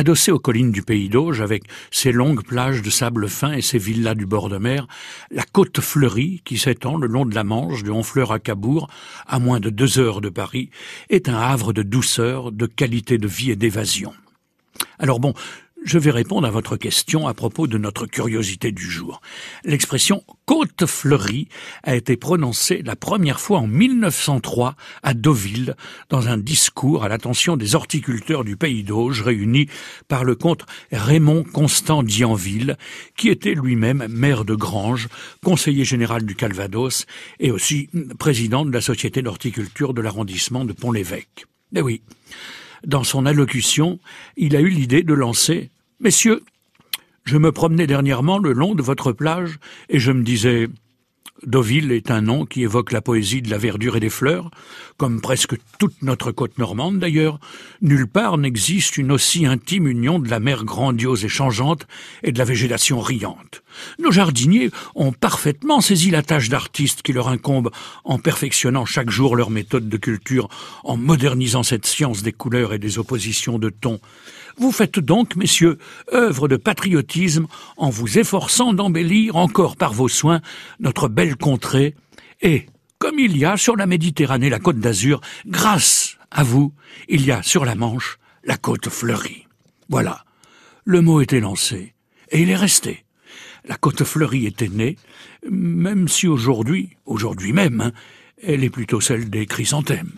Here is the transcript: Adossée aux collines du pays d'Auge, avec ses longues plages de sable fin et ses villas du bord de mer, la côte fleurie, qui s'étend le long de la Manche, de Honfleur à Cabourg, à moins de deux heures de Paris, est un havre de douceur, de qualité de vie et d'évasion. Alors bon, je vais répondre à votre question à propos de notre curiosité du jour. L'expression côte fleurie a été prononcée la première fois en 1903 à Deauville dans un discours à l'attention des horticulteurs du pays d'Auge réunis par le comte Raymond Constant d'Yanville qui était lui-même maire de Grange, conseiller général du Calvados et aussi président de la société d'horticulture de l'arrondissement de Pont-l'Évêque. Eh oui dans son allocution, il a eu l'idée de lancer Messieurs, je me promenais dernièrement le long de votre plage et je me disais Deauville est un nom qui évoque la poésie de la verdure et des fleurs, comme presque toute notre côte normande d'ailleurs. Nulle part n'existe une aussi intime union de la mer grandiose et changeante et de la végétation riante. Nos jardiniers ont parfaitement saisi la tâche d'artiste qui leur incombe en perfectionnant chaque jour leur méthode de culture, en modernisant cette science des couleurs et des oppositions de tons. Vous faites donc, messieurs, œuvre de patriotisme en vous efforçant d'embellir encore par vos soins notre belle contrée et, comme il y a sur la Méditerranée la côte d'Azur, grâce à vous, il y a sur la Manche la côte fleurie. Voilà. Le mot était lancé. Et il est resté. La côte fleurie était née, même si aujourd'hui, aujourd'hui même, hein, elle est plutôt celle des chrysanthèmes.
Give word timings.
Adossée 0.00 0.32
aux 0.32 0.38
collines 0.38 0.72
du 0.72 0.80
pays 0.80 1.10
d'Auge, 1.10 1.42
avec 1.42 1.64
ses 1.90 2.10
longues 2.10 2.42
plages 2.42 2.80
de 2.80 2.88
sable 2.88 3.28
fin 3.28 3.52
et 3.52 3.60
ses 3.60 3.76
villas 3.76 4.14
du 4.14 4.24
bord 4.24 4.48
de 4.48 4.56
mer, 4.56 4.88
la 5.30 5.42
côte 5.42 5.82
fleurie, 5.82 6.40
qui 6.46 6.56
s'étend 6.56 6.96
le 6.96 7.06
long 7.06 7.26
de 7.26 7.34
la 7.34 7.44
Manche, 7.44 7.82
de 7.82 7.90
Honfleur 7.90 8.32
à 8.32 8.38
Cabourg, 8.38 8.88
à 9.26 9.38
moins 9.38 9.60
de 9.60 9.68
deux 9.68 9.98
heures 9.98 10.22
de 10.22 10.30
Paris, 10.30 10.70
est 11.10 11.28
un 11.28 11.36
havre 11.36 11.74
de 11.74 11.82
douceur, 11.82 12.50
de 12.50 12.64
qualité 12.64 13.18
de 13.18 13.28
vie 13.28 13.50
et 13.50 13.56
d'évasion. 13.56 14.14
Alors 14.98 15.20
bon, 15.20 15.34
je 15.84 15.98
vais 15.98 16.10
répondre 16.10 16.46
à 16.46 16.50
votre 16.50 16.76
question 16.76 17.26
à 17.26 17.34
propos 17.34 17.66
de 17.66 17.78
notre 17.78 18.06
curiosité 18.06 18.72
du 18.72 18.88
jour. 18.88 19.20
L'expression 19.64 20.22
côte 20.44 20.86
fleurie 20.86 21.48
a 21.82 21.96
été 21.96 22.16
prononcée 22.16 22.82
la 22.84 22.96
première 22.96 23.40
fois 23.40 23.60
en 23.60 23.66
1903 23.66 24.76
à 25.02 25.14
Deauville 25.14 25.74
dans 26.08 26.28
un 26.28 26.38
discours 26.38 27.04
à 27.04 27.08
l'attention 27.08 27.56
des 27.56 27.74
horticulteurs 27.74 28.44
du 28.44 28.56
pays 28.56 28.84
d'Auge 28.84 29.22
réunis 29.22 29.68
par 30.08 30.24
le 30.24 30.34
comte 30.34 30.66
Raymond 30.92 31.44
Constant 31.44 32.02
d'Yanville 32.02 32.76
qui 33.16 33.28
était 33.28 33.54
lui-même 33.54 34.06
maire 34.08 34.44
de 34.44 34.54
Grange, 34.54 35.08
conseiller 35.44 35.84
général 35.84 36.24
du 36.24 36.34
Calvados 36.34 37.06
et 37.38 37.50
aussi 37.50 37.88
président 38.18 38.64
de 38.64 38.72
la 38.72 38.80
société 38.80 39.22
d'horticulture 39.22 39.94
de 39.94 40.02
l'arrondissement 40.02 40.64
de 40.64 40.72
Pont-l'Évêque. 40.72 41.46
Eh 41.74 41.82
oui 41.82 42.02
dans 42.86 43.04
son 43.04 43.26
allocution, 43.26 43.98
il 44.36 44.56
a 44.56 44.60
eu 44.60 44.68
l'idée 44.68 45.02
de 45.02 45.14
lancer 45.14 45.70
Messieurs, 46.00 46.42
je 47.24 47.36
me 47.36 47.52
promenais 47.52 47.86
dernièrement 47.86 48.38
le 48.38 48.52
long 48.52 48.74
de 48.74 48.82
votre 48.82 49.12
plage 49.12 49.58
et 49.90 49.98
je 49.98 50.12
me 50.12 50.22
disais 50.22 50.68
Deauville 51.44 51.92
est 51.92 52.10
un 52.10 52.20
nom 52.20 52.44
qui 52.44 52.62
évoque 52.62 52.92
la 52.92 53.00
poésie 53.00 53.40
de 53.42 53.50
la 53.50 53.58
verdure 53.58 53.96
et 53.96 54.00
des 54.00 54.10
fleurs, 54.10 54.50
comme 54.96 55.20
presque 55.20 55.56
toute 55.78 56.02
notre 56.02 56.32
côte 56.32 56.58
normande 56.58 56.98
d'ailleurs. 56.98 57.38
Nulle 57.80 58.06
part 58.06 58.36
n'existe 58.36 58.98
une 58.98 59.12
aussi 59.12 59.46
intime 59.46 59.86
union 59.86 60.18
de 60.18 60.28
la 60.28 60.40
mer 60.40 60.64
grandiose 60.64 61.24
et 61.24 61.28
changeante 61.28 61.86
et 62.22 62.32
de 62.32 62.38
la 62.38 62.44
végétation 62.44 63.00
riante. 63.00 63.62
Nos 63.98 64.10
jardiniers 64.10 64.70
ont 64.94 65.12
parfaitement 65.12 65.80
saisi 65.80 66.10
la 66.10 66.22
tâche 66.22 66.48
d'artiste 66.48 67.02
qui 67.02 67.12
leur 67.12 67.28
incombe 67.28 67.70
en 68.04 68.18
perfectionnant 68.18 68.84
chaque 68.84 69.10
jour 69.10 69.36
leur 69.36 69.50
méthode 69.50 69.88
de 69.88 69.96
culture, 69.96 70.48
en 70.84 70.96
modernisant 70.96 71.62
cette 71.62 71.86
science 71.86 72.22
des 72.22 72.32
couleurs 72.32 72.72
et 72.72 72.78
des 72.78 72.98
oppositions 72.98 73.58
de 73.58 73.70
tons. 73.70 74.00
Vous 74.56 74.72
faites 74.72 74.98
donc, 74.98 75.36
messieurs, 75.36 75.78
œuvre 76.12 76.48
de 76.48 76.56
patriotisme 76.56 77.46
en 77.76 77.90
vous 77.90 78.18
efforçant 78.18 78.72
d'embellir 78.72 79.36
encore 79.36 79.76
par 79.76 79.92
vos 79.92 80.08
soins 80.08 80.40
notre 80.80 81.08
belle 81.08 81.36
contrée 81.36 81.94
et, 82.42 82.66
comme 82.98 83.18
il 83.18 83.36
y 83.36 83.44
a 83.44 83.56
sur 83.56 83.76
la 83.76 83.86
Méditerranée 83.86 84.50
la 84.50 84.58
côte 84.58 84.78
d'Azur, 84.78 85.20
grâce 85.46 86.16
à 86.30 86.42
vous, 86.42 86.72
il 87.08 87.24
y 87.24 87.32
a 87.32 87.42
sur 87.42 87.64
la 87.64 87.74
Manche 87.74 88.18
la 88.44 88.56
côte 88.56 88.88
fleurie. 88.88 89.46
Voilà. 89.88 90.24
Le 90.84 91.00
mot 91.00 91.20
était 91.20 91.40
lancé. 91.40 91.94
Et 92.30 92.42
il 92.42 92.50
est 92.50 92.56
resté. 92.56 93.04
La 93.64 93.76
côte 93.76 94.04
fleurie 94.04 94.46
était 94.46 94.68
née, 94.68 94.96
même 95.50 96.08
si 96.08 96.26
aujourd'hui, 96.26 96.90
aujourd'hui 97.06 97.52
même, 97.52 97.80
hein, 97.80 97.92
elle 98.42 98.64
est 98.64 98.70
plutôt 98.70 99.00
celle 99.00 99.28
des 99.30 99.46
chrysanthèmes. 99.46 100.12